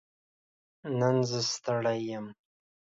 نن 0.99 1.15
زه 1.29 1.39
ستړې 1.53 1.95
يم 2.11 2.25